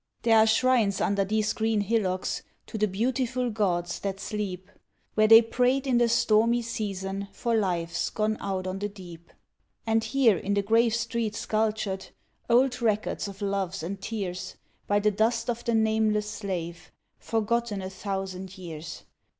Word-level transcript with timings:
There 0.23 0.35
are 0.39 0.47
shrines 0.47 0.99
under 0.99 1.23
these 1.23 1.53
green 1.53 1.81
hillocks 1.81 2.41
to 2.65 2.79
the 2.79 2.87
beautiful 2.87 3.51
gods 3.51 3.99
that 3.99 4.19
sleep, 4.19 4.71
Where 5.13 5.27
they 5.27 5.43
prayed 5.43 5.85
in 5.85 5.99
the 5.99 6.09
stormy 6.09 6.63
season 6.63 7.27
for 7.31 7.53
lives 7.53 8.09
gone 8.09 8.35
out 8.39 8.65
on 8.65 8.79
the 8.79 8.89
deep; 8.89 9.31
And 9.85 10.03
here 10.03 10.37
in 10.37 10.55
the 10.55 10.63
grave 10.63 10.95
street 10.95 11.35
sculptured, 11.35 12.07
old 12.49 12.81
record 12.81 13.27
of 13.27 13.43
loves 13.43 13.83
and 13.83 14.01
tears, 14.01 14.55
By 14.87 14.99
the 14.99 15.11
dust 15.11 15.51
of 15.51 15.63
the 15.65 15.75
nameless 15.75 16.27
slave, 16.27 16.91
forgotten 17.19 17.83
a 17.83 17.89
thousand 17.91 18.57
years. 18.57 19.03